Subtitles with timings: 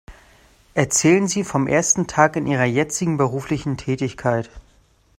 [0.73, 4.49] Erzählen Sie vom ersten Tag in ihrer jetzigen beruflichen Tätigkeit.